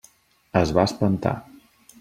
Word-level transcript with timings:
Es 0.61 0.71
va 0.79 0.87
espantar. 0.91 1.35